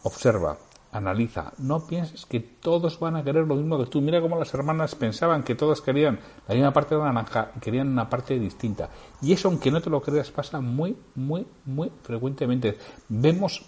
Observa, 0.03 0.57
analiza. 0.95 1.51
No 1.57 1.85
pienses 1.85 2.25
que 2.25 2.39
todos 2.39 2.99
van 2.99 3.17
a 3.17 3.23
querer 3.23 3.45
lo 3.45 3.55
mismo 3.55 3.77
que 3.77 3.89
tú. 3.89 4.01
Mira 4.01 4.21
cómo 4.21 4.39
las 4.39 4.53
hermanas 4.53 4.95
pensaban 4.95 5.43
que 5.43 5.55
todas 5.55 5.81
querían 5.81 6.19
la 6.47 6.55
misma 6.55 6.71
parte 6.71 6.95
de 6.95 7.01
la 7.01 7.11
naranja 7.11 7.51
y 7.55 7.59
querían 7.59 7.89
una 7.89 8.09
parte 8.09 8.39
distinta. 8.39 8.89
Y 9.21 9.33
eso, 9.33 9.49
aunque 9.49 9.71
no 9.71 9.81
te 9.81 9.89
lo 9.89 10.01
creas, 10.01 10.31
pasa 10.31 10.61
muy, 10.61 10.95
muy, 11.15 11.45
muy 11.65 11.91
frecuentemente. 12.01 12.77
Vemos 13.09 13.65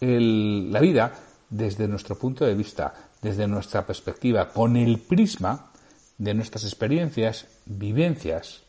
la 0.00 0.80
vida 0.80 1.12
desde 1.50 1.88
nuestro 1.88 2.16
punto 2.16 2.44
de 2.44 2.54
vista, 2.54 2.94
desde 3.20 3.46
nuestra 3.46 3.86
perspectiva, 3.86 4.48
con 4.52 4.76
el 4.76 5.00
prisma 5.00 5.70
de 6.18 6.34
nuestras 6.34 6.64
experiencias, 6.64 7.46
vivencias 7.66 8.62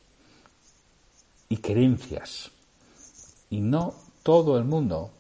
y 1.49 1.57
creencias. 1.57 2.51
Y 3.49 3.61
no 3.61 3.93
todo 4.23 4.57
el 4.57 4.63
mundo 4.63 5.11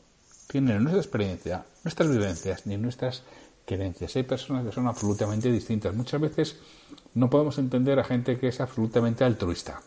tiene 0.53 0.79
nuestra 0.79 1.01
experiencia 1.01 1.65
nuestras 1.83 2.11
vivencias 2.11 2.67
ni 2.67 2.77
nuestras 2.77 3.23
creencias. 3.65 4.15
Hay 4.15 4.21
personas 4.21 4.63
que 4.63 4.71
son 4.71 4.85
absolutamente 4.85 5.51
distintas. 5.51 5.95
Muchas 5.95 6.21
veces 6.21 6.57
no 7.15 7.27
podemos 7.27 7.57
entender 7.57 7.97
a 7.97 8.03
gente 8.03 8.37
que 8.37 8.49
es 8.49 8.61
absolutamente 8.61 9.23
altruista 9.23 9.81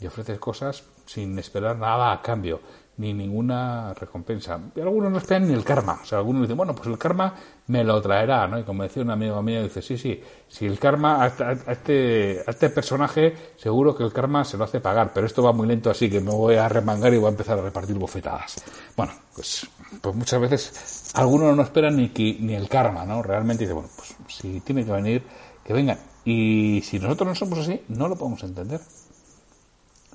y 0.00 0.06
ofrece 0.06 0.38
cosas 0.38 0.84
sin 1.06 1.38
esperar 1.38 1.78
nada 1.78 2.12
a 2.12 2.20
cambio 2.20 2.60
ni 2.96 3.12
ninguna 3.12 3.92
recompensa. 3.94 4.60
Y 4.74 4.80
algunos 4.80 5.10
no 5.10 5.18
esperan 5.18 5.48
ni 5.48 5.54
el 5.54 5.64
karma. 5.64 5.98
O 6.02 6.06
sea, 6.06 6.18
algunos 6.18 6.42
dicen, 6.42 6.56
bueno, 6.56 6.74
pues 6.74 6.86
el 6.88 6.96
karma 6.96 7.34
me 7.66 7.82
lo 7.82 8.00
traerá, 8.00 8.46
¿no? 8.46 8.58
Y 8.58 8.62
como 8.62 8.84
decía 8.84 9.02
un 9.02 9.10
amigo 9.10 9.42
mío, 9.42 9.62
dice, 9.62 9.82
sí, 9.82 9.98
sí, 9.98 10.20
si 10.48 10.66
el 10.66 10.78
karma 10.78 11.24
a, 11.24 11.72
este, 11.72 12.42
a 12.46 12.50
este 12.50 12.70
personaje 12.70 13.34
seguro 13.56 13.96
que 13.96 14.04
el 14.04 14.12
karma 14.12 14.44
se 14.44 14.56
lo 14.56 14.64
hace 14.64 14.80
pagar, 14.80 15.10
pero 15.12 15.26
esto 15.26 15.42
va 15.42 15.52
muy 15.52 15.66
lento 15.66 15.90
así 15.90 16.08
que 16.08 16.20
me 16.20 16.30
voy 16.30 16.54
a 16.54 16.68
remangar 16.68 17.12
y 17.12 17.18
voy 17.18 17.26
a 17.26 17.30
empezar 17.30 17.58
a 17.58 17.62
repartir 17.62 17.96
bofetadas. 17.96 18.62
Bueno, 18.96 19.12
pues, 19.34 19.68
pues 20.00 20.14
muchas 20.14 20.40
veces 20.40 21.10
algunos 21.14 21.56
no 21.56 21.62
esperan 21.62 21.96
ni, 21.96 22.10
que, 22.10 22.36
ni 22.40 22.54
el 22.54 22.68
karma, 22.68 23.04
¿no? 23.04 23.22
Realmente 23.22 23.64
dice, 23.64 23.74
bueno, 23.74 23.88
pues 23.96 24.14
si 24.28 24.60
tiene 24.60 24.84
que 24.84 24.92
venir, 24.92 25.22
que 25.64 25.72
vengan. 25.72 25.98
Y 26.24 26.80
si 26.82 26.98
nosotros 27.00 27.28
no 27.28 27.34
somos 27.34 27.58
así, 27.58 27.82
no 27.88 28.08
lo 28.08 28.16
podemos 28.16 28.42
entender. 28.44 28.80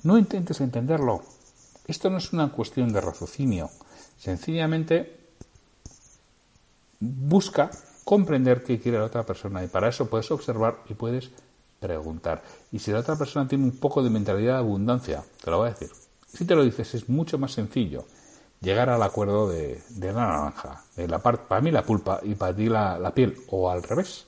No 0.02 0.16
intentes 0.16 0.60
entenderlo 0.62 1.20
esto 1.90 2.10
no 2.10 2.18
es 2.18 2.32
una 2.32 2.50
cuestión 2.52 2.92
de 2.92 3.00
raciocinio. 3.00 3.70
Sencillamente 4.18 5.18
busca 7.00 7.70
comprender 8.04 8.62
qué 8.62 8.78
quiere 8.80 8.98
la 8.98 9.04
otra 9.04 9.24
persona 9.24 9.64
y 9.64 9.68
para 9.68 9.88
eso 9.88 10.08
puedes 10.08 10.30
observar 10.30 10.78
y 10.88 10.94
puedes 10.94 11.30
preguntar. 11.78 12.42
Y 12.72 12.78
si 12.78 12.92
la 12.92 13.00
otra 13.00 13.16
persona 13.16 13.48
tiene 13.48 13.64
un 13.64 13.78
poco 13.78 14.02
de 14.02 14.10
mentalidad 14.10 14.54
de 14.54 14.58
abundancia, 14.58 15.24
te 15.42 15.50
lo 15.50 15.58
voy 15.58 15.68
a 15.68 15.72
decir. 15.72 15.90
Si 16.26 16.44
te 16.44 16.54
lo 16.54 16.64
dices 16.64 16.94
es 16.94 17.08
mucho 17.08 17.38
más 17.38 17.52
sencillo 17.52 18.04
llegar 18.60 18.90
al 18.90 19.02
acuerdo 19.02 19.48
de, 19.48 19.82
la 19.98 20.12
naranja, 20.12 20.84
de 20.94 21.08
la 21.08 21.18
parte, 21.18 21.44
para 21.48 21.60
mí 21.60 21.70
la 21.70 21.82
pulpa 21.82 22.20
y 22.22 22.34
para 22.34 22.54
ti 22.54 22.68
la, 22.68 23.12
piel, 23.14 23.36
o 23.48 23.70
al 23.70 23.82
revés. 23.82 24.26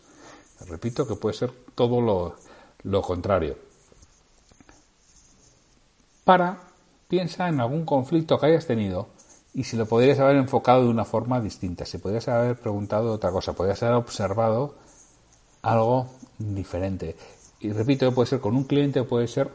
Repito 0.67 1.07
que 1.07 1.17
puede 1.17 1.35
ser 1.35 1.53
todo 1.75 2.01
lo, 2.01 2.37
lo 2.85 3.03
contrario. 3.03 3.57
Para 6.25 6.72
piensa 7.13 7.47
en 7.47 7.61
algún 7.61 7.85
conflicto 7.85 8.39
que 8.39 8.47
hayas 8.47 8.67
tenido 8.67 9.09
y 9.53 9.65
si 9.65 9.77
lo 9.77 9.85
podrías 9.85 10.19
haber 10.19 10.37
enfocado 10.37 10.85
de 10.85 10.89
una 10.89 11.05
forma 11.05 11.43
distinta, 11.43 11.85
si 11.85 11.99
podrías 11.99 12.27
haber 12.29 12.57
preguntado 12.59 13.13
otra 13.13 13.31
cosa, 13.31 13.53
podrías 13.53 13.83
haber 13.83 13.97
observado 13.97 14.77
algo 15.61 16.07
diferente. 16.39 17.15
Y 17.61 17.71
repito, 17.71 18.15
puede 18.15 18.29
ser 18.31 18.41
con 18.41 18.57
un 18.57 18.65
cliente 18.65 19.03
puede 19.03 19.29
ser 19.29 19.51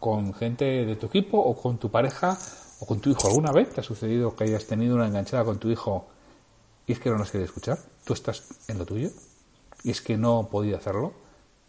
con 0.00 0.32
gente 0.32 0.64
de 0.64 0.96
tu 0.96 1.08
equipo 1.08 1.36
o 1.36 1.60
con 1.60 1.76
tu 1.76 1.90
pareja 1.90 2.38
o 2.80 2.86
con 2.86 3.00
tu 3.00 3.10
hijo. 3.10 3.28
¿Alguna 3.28 3.52
vez 3.52 3.68
te 3.68 3.82
ha 3.82 3.84
sucedido 3.84 4.34
que 4.34 4.44
hayas 4.44 4.64
tenido 4.64 4.94
una 4.94 5.08
enganchada 5.08 5.44
con 5.44 5.58
tu 5.58 5.68
hijo 5.68 6.06
y 6.86 6.92
es 6.92 7.00
que 7.00 7.10
no 7.10 7.18
nos 7.18 7.30
quiere 7.30 7.44
escuchar? 7.44 7.78
Tú 8.02 8.14
estás 8.14 8.44
en 8.66 8.78
lo 8.78 8.86
tuyo 8.86 9.10
y 9.84 9.90
es 9.90 10.00
que 10.00 10.16
no 10.16 10.48
podía 10.50 10.78
hacerlo. 10.78 11.12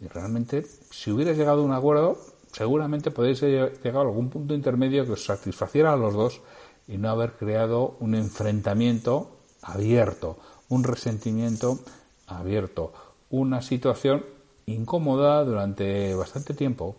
Y 0.00 0.08
realmente, 0.08 0.64
si 0.90 1.10
hubieras 1.10 1.36
llegado 1.36 1.60
a 1.60 1.64
un 1.66 1.74
acuerdo, 1.74 2.16
seguramente 2.52 3.10
podéis 3.10 3.40
llegar 3.42 3.96
a 3.96 4.00
algún 4.00 4.30
punto 4.30 4.54
intermedio 4.54 5.04
que 5.04 5.12
os 5.12 5.24
satisfaciera 5.24 5.92
a 5.92 5.96
los 5.96 6.14
dos 6.14 6.40
y 6.88 6.98
no 6.98 7.10
haber 7.10 7.32
creado 7.32 7.96
un 8.00 8.14
enfrentamiento 8.14 9.30
abierto, 9.62 10.38
un 10.68 10.84
resentimiento 10.84 11.78
abierto, 12.26 12.92
una 13.30 13.62
situación 13.62 14.24
incómoda 14.66 15.44
durante 15.44 16.14
bastante 16.14 16.54
tiempo 16.54 16.96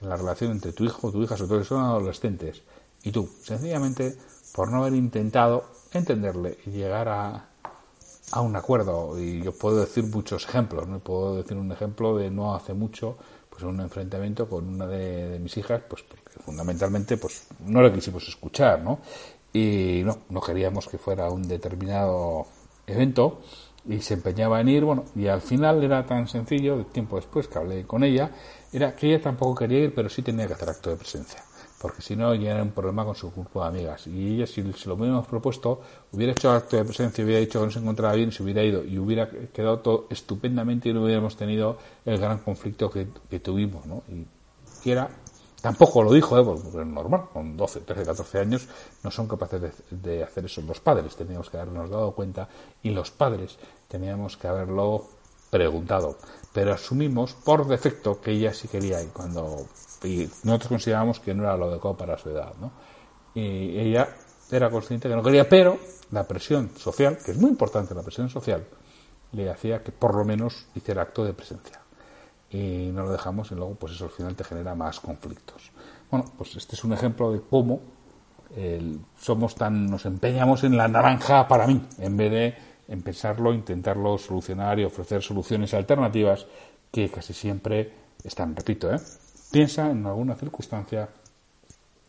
en 0.00 0.08
la 0.08 0.16
relación 0.16 0.52
entre 0.52 0.72
tu 0.72 0.84
hijo 0.84 1.12
tu 1.12 1.22
hija, 1.22 1.36
sobre 1.36 1.48
todo 1.48 1.58
que 1.60 1.64
son 1.64 1.82
adolescentes, 1.82 2.62
y 3.02 3.12
tú, 3.12 3.28
sencillamente 3.42 4.16
por 4.54 4.70
no 4.70 4.78
haber 4.78 4.94
intentado 4.94 5.64
entenderle 5.92 6.58
y 6.66 6.70
llegar 6.70 7.08
a, 7.08 7.48
a 8.32 8.40
un 8.40 8.56
acuerdo. 8.56 9.18
Y 9.18 9.42
yo 9.42 9.52
puedo 9.52 9.80
decir 9.80 10.04
muchos 10.04 10.44
ejemplos, 10.46 10.86
¿no? 10.88 10.98
Puedo 10.98 11.36
decir 11.36 11.56
un 11.56 11.72
ejemplo 11.72 12.16
de 12.16 12.30
no 12.30 12.54
hace 12.54 12.74
mucho 12.74 13.16
pues 13.50 13.62
un 13.64 13.80
enfrentamiento 13.80 14.48
con 14.48 14.66
una 14.68 14.86
de, 14.86 15.38
mis 15.40 15.56
hijas, 15.56 15.82
pues 15.88 16.02
porque 16.02 16.38
fundamentalmente 16.42 17.16
pues 17.16 17.48
no 17.66 17.82
le 17.82 17.92
quisimos 17.92 18.26
escuchar, 18.28 18.80
¿no? 18.80 19.00
Y 19.52 20.02
no, 20.04 20.18
no 20.30 20.40
queríamos 20.40 20.88
que 20.88 20.96
fuera 20.96 21.28
un 21.30 21.42
determinado 21.42 22.46
evento 22.86 23.42
y 23.88 24.00
se 24.00 24.14
empeñaba 24.14 24.60
en 24.60 24.68
ir, 24.68 24.84
bueno, 24.84 25.04
y 25.16 25.26
al 25.26 25.40
final 25.40 25.82
era 25.82 26.04
tan 26.06 26.28
sencillo, 26.28 26.84
tiempo 26.86 27.16
después 27.16 27.48
que 27.48 27.58
hablé 27.58 27.84
con 27.86 28.04
ella, 28.04 28.30
era 28.72 28.94
que 28.94 29.08
ella 29.08 29.22
tampoco 29.22 29.56
quería 29.56 29.80
ir, 29.80 29.94
pero 29.94 30.08
sí 30.08 30.22
tenía 30.22 30.46
que 30.46 30.52
hacer 30.52 30.68
acto 30.68 30.90
de 30.90 30.96
presencia, 30.96 31.42
porque 31.80 32.02
si 32.02 32.14
no 32.14 32.34
ya 32.34 32.62
un 32.62 32.72
problema 32.72 33.04
con 33.04 33.14
su 33.14 33.30
grupo 33.30 33.62
de 33.62 33.68
amigas. 33.68 34.06
Y 34.06 34.34
ella, 34.34 34.46
si 34.46 34.62
se 34.72 34.88
lo 34.88 34.96
hubiéramos 34.96 35.26
propuesto, 35.26 35.80
hubiera 36.12 36.32
hecho 36.32 36.50
acto 36.50 36.76
de 36.76 36.84
presencia, 36.84 37.24
hubiera 37.24 37.40
dicho 37.40 37.58
que 37.58 37.66
no 37.66 37.72
se 37.72 37.78
encontraba 37.78 38.14
bien, 38.14 38.30
se 38.32 38.42
hubiera 38.42 38.62
ido 38.62 38.84
y 38.84 38.98
hubiera 38.98 39.30
quedado 39.30 39.78
todo 39.78 40.06
estupendamente 40.10 40.90
y 40.90 40.92
no 40.92 41.04
hubiéramos 41.04 41.36
tenido 41.36 41.78
el 42.04 42.18
gran 42.18 42.38
conflicto 42.38 42.90
que, 42.90 43.08
que 43.30 43.40
tuvimos, 43.40 43.86
¿no? 43.86 44.02
Y 44.08 44.26
que 44.82 44.92
era 44.92 45.08
Tampoco 45.60 46.02
lo 46.02 46.12
dijo, 46.12 46.38
¿eh? 46.38 46.44
porque 46.44 46.68
es 46.68 46.86
normal, 46.86 47.28
con 47.32 47.56
12, 47.56 47.80
13, 47.80 48.04
14 48.04 48.38
años 48.38 48.68
no 49.02 49.10
son 49.10 49.28
capaces 49.28 49.60
de, 49.90 50.22
hacer 50.22 50.46
eso. 50.46 50.62
Los 50.62 50.80
padres 50.80 51.14
teníamos 51.16 51.50
que 51.50 51.58
habernos 51.58 51.90
dado 51.90 52.12
cuenta 52.12 52.48
y 52.82 52.90
los 52.90 53.10
padres 53.10 53.58
teníamos 53.86 54.38
que 54.38 54.48
haberlo 54.48 55.08
preguntado. 55.50 56.16
Pero 56.54 56.72
asumimos 56.72 57.34
por 57.34 57.66
defecto 57.66 58.20
que 58.20 58.30
ella 58.30 58.54
sí 58.54 58.68
quería 58.68 59.02
y 59.02 59.08
cuando 59.08 59.66
y 60.02 60.28
nosotros 60.44 60.68
considerábamos 60.68 61.20
que 61.20 61.34
no 61.34 61.44
era 61.44 61.56
lo 61.56 61.66
adecuado 61.66 61.96
para 61.96 62.18
su 62.18 62.30
edad. 62.30 62.52
¿no? 62.60 62.72
Y 63.34 63.78
ella 63.78 64.08
era 64.50 64.70
consciente 64.70 65.08
que 65.08 65.14
no 65.14 65.22
quería, 65.22 65.48
pero 65.48 65.78
la 66.10 66.26
presión 66.26 66.70
social, 66.76 67.18
que 67.24 67.32
es 67.32 67.38
muy 67.38 67.50
importante 67.50 67.94
la 67.94 68.02
presión 68.02 68.28
social, 68.28 68.64
le 69.32 69.50
hacía 69.50 69.82
que 69.82 69.92
por 69.92 70.14
lo 70.14 70.24
menos 70.24 70.66
hiciera 70.74 71.02
acto 71.02 71.24
de 71.24 71.32
presencia 71.32 71.80
y 72.50 72.90
no 72.92 73.04
lo 73.04 73.12
dejamos 73.12 73.52
y 73.52 73.54
luego 73.54 73.74
pues 73.74 73.92
eso 73.92 74.06
al 74.06 74.10
final 74.10 74.34
te 74.34 74.42
genera 74.42 74.74
más 74.74 74.98
conflictos. 74.98 75.70
Bueno, 76.10 76.26
pues 76.36 76.56
este 76.56 76.74
es 76.74 76.82
un 76.82 76.92
ejemplo 76.92 77.32
de 77.32 77.40
cómo 77.40 77.80
somos 79.16 79.54
tan, 79.54 79.86
nos 79.86 80.04
empeñamos 80.06 80.64
en 80.64 80.76
la 80.76 80.88
naranja 80.88 81.46
para 81.46 81.68
mí, 81.68 81.80
en 81.98 82.16
vez 82.16 82.30
de 82.32 82.54
en 82.88 83.02
pensarlo, 83.02 83.54
intentarlo 83.54 84.18
solucionar 84.18 84.80
y 84.80 84.84
ofrecer 84.84 85.22
soluciones 85.22 85.72
alternativas 85.74 86.46
que 86.90 87.08
casi 87.08 87.32
siempre 87.32 87.92
están, 88.24 88.56
repito, 88.56 88.92
¿eh? 88.92 88.98
Piensa 89.50 89.90
en 89.90 90.06
alguna 90.06 90.36
circunstancia 90.36 91.08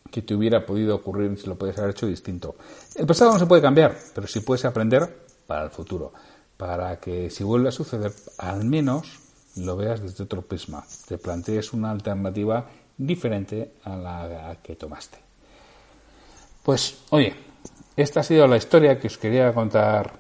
que 0.10 0.22
te 0.22 0.36
hubiera 0.36 0.66
podido 0.66 0.96
ocurrir 0.96 1.38
si 1.38 1.48
lo 1.48 1.58
puedes 1.58 1.78
haber 1.78 1.92
hecho 1.92 2.08
distinto. 2.08 2.56
El 2.96 3.06
pasado 3.06 3.32
no 3.32 3.40
se 3.40 3.46
puede 3.46 3.62
cambiar, 3.62 3.98
pero 4.14 4.28
sí 4.28 4.42
puedes 4.42 4.66
aprender 4.66 5.26
para 5.48 5.64
el 5.64 5.70
futuro, 5.70 6.12
para 6.58 7.00
que 7.00 7.30
si 7.30 7.44
vuelve 7.44 7.70
a 7.70 7.72
suceder, 7.72 8.14
al 8.38 8.66
menos 8.66 9.20
lo 9.56 9.76
veas 9.76 10.02
desde 10.02 10.24
otro 10.24 10.42
prisma, 10.42 10.84
te 11.08 11.18
plantees 11.18 11.74
una 11.74 11.92
alternativa 11.92 12.70
diferente 12.98 13.74
a 13.84 13.96
la 13.96 14.58
que 14.62 14.76
tomaste. 14.76 15.18
Pues, 16.64 17.00
oye, 17.10 17.34
esta 17.96 18.20
ha 18.20 18.24
sido 18.24 18.48
la 18.48 18.58
historia 18.58 19.00
que 19.00 19.08
os 19.08 19.18
quería 19.18 19.54
contar 19.54 20.14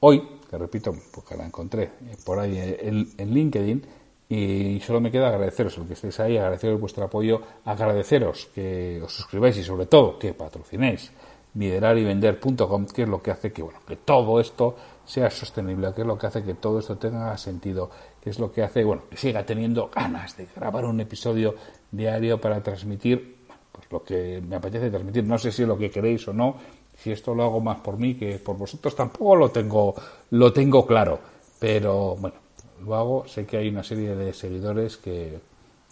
hoy, 0.00 0.22
que 0.50 0.58
repito, 0.58 0.94
porque 1.12 1.36
la 1.36 1.46
encontré 1.46 1.92
por 2.24 2.38
ahí 2.38 2.58
en, 2.58 3.34
LinkedIn, 3.34 3.86
y 4.34 4.80
solo 4.80 4.98
me 4.98 5.10
queda 5.10 5.28
agradeceros 5.28 5.76
el 5.76 5.86
que 5.86 5.92
estéis 5.92 6.18
ahí, 6.20 6.38
agradeceros 6.38 6.80
vuestro 6.80 7.04
apoyo, 7.04 7.42
agradeceros 7.66 8.48
que 8.54 8.98
os 9.04 9.12
suscribáis 9.12 9.58
y 9.58 9.62
sobre 9.62 9.84
todo 9.84 10.18
que 10.18 10.32
patrocinéis 10.32 11.12
liderarivender.com, 11.54 12.86
que 12.86 13.02
es 13.02 13.08
lo 13.08 13.20
que 13.20 13.30
hace 13.30 13.52
que, 13.52 13.60
bueno, 13.60 13.80
que 13.86 13.96
todo 13.96 14.40
esto 14.40 14.74
sea 15.04 15.28
sostenible, 15.28 15.92
que 15.94 16.00
es 16.00 16.06
lo 16.06 16.16
que 16.16 16.28
hace 16.28 16.42
que 16.42 16.54
todo 16.54 16.78
esto 16.78 16.96
tenga 16.96 17.36
sentido 17.36 17.90
que 18.22 18.30
es 18.30 18.38
lo 18.38 18.50
que 18.50 18.62
hace, 18.62 18.84
bueno, 18.84 19.02
que 19.10 19.18
siga 19.18 19.44
teniendo 19.44 19.90
ganas 19.94 20.34
de 20.38 20.46
grabar 20.56 20.86
un 20.86 20.98
episodio 21.00 21.54
diario 21.90 22.40
para 22.40 22.62
transmitir 22.62 23.36
pues 23.70 23.86
lo 23.90 24.02
que 24.02 24.40
me 24.40 24.56
apetece 24.56 24.88
transmitir. 24.88 25.24
No 25.24 25.36
sé 25.36 25.52
si 25.52 25.60
es 25.60 25.68
lo 25.68 25.76
que 25.76 25.90
queréis 25.90 26.26
o 26.28 26.32
no, 26.32 26.56
si 26.96 27.12
esto 27.12 27.34
lo 27.34 27.42
hago 27.42 27.60
más 27.60 27.80
por 27.80 27.98
mí 27.98 28.14
que 28.14 28.38
por 28.38 28.56
vosotros, 28.56 28.96
tampoco 28.96 29.36
lo 29.36 29.50
tengo, 29.50 29.94
lo 30.30 30.52
tengo 30.54 30.86
claro, 30.86 31.18
pero 31.58 32.16
bueno, 32.16 32.41
lo 32.84 32.94
hago, 32.94 33.26
sé 33.26 33.46
que 33.46 33.56
hay 33.56 33.68
una 33.68 33.82
serie 33.82 34.14
de 34.14 34.32
seguidores 34.32 34.96
que, 34.96 35.40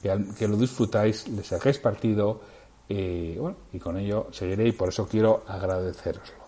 que, 0.03 0.49
lo 0.49 0.57
disfrutáis, 0.57 1.29
le 1.29 1.43
sacáis 1.43 1.79
partido 1.79 2.41
y 2.89 3.37
bueno, 3.37 3.57
y 3.73 3.79
con 3.79 3.97
ello 3.97 4.29
seguiré 4.33 4.69
y 4.69 4.73
por 4.73 4.89
eso 4.89 5.07
quiero 5.07 5.45
agradeceroslo. 5.47 6.41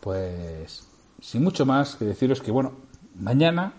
Pues 0.00 0.86
sin 1.20 1.42
mucho 1.42 1.64
más 1.64 1.96
que 1.96 2.04
deciros 2.04 2.40
que 2.40 2.50
bueno, 2.50 2.72
mañana 3.14 3.72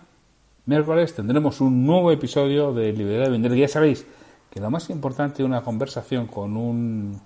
miércoles 0.66 1.14
tendremos 1.14 1.60
un 1.60 1.86
nuevo 1.86 2.10
episodio 2.10 2.72
de 2.72 2.92
Libertad 2.92 3.26
de 3.26 3.30
Vender. 3.30 3.54
Ya 3.54 3.68
sabéis 3.68 4.06
que 4.50 4.60
lo 4.60 4.70
más 4.70 4.90
importante 4.90 5.38
de 5.38 5.44
una 5.44 5.62
conversación 5.62 6.26
con 6.26 6.56
un 6.56 7.20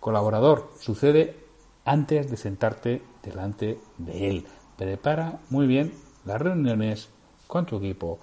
colaborador 0.00 0.72
sucede 0.80 1.36
antes 1.84 2.30
de 2.30 2.36
sentarte 2.36 3.02
delante 3.22 3.78
de 3.98 4.30
él. 4.30 4.46
Prepara 4.76 5.38
muy 5.50 5.66
bien 5.66 5.92
las 6.24 6.40
reuniones 6.40 7.08
con 7.52 7.66
tu 7.66 7.76
equipo 7.76 8.18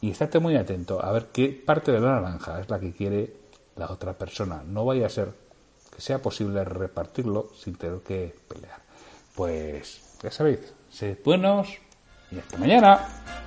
y 0.00 0.12
estate 0.12 0.38
muy 0.38 0.56
atento 0.56 1.04
a 1.04 1.12
ver 1.12 1.26
qué 1.26 1.48
parte 1.50 1.92
de 1.92 2.00
la 2.00 2.12
naranja 2.12 2.58
es 2.58 2.70
la 2.70 2.80
que 2.80 2.94
quiere 2.94 3.30
la 3.76 3.90
otra 3.90 4.14
persona. 4.14 4.62
No 4.66 4.86
vaya 4.86 5.04
a 5.04 5.10
ser 5.10 5.28
que 5.94 6.00
sea 6.00 6.22
posible 6.22 6.64
repartirlo 6.64 7.50
sin 7.54 7.74
tener 7.74 7.98
que 7.98 8.34
pelear. 8.48 8.80
Pues 9.34 10.16
ya 10.22 10.30
sabéis, 10.30 10.72
sed 10.88 11.18
buenos 11.22 11.68
y 12.30 12.38
hasta 12.38 12.56
mañana. 12.56 13.41